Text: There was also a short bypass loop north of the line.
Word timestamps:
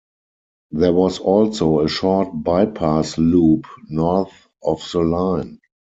There 0.71 0.93
was 0.93 1.19
also 1.19 1.81
a 1.81 1.87
short 1.87 2.29
bypass 2.33 3.19
loop 3.19 3.65
north 3.87 4.47
of 4.63 4.81
the 4.91 5.01
line. 5.01 5.59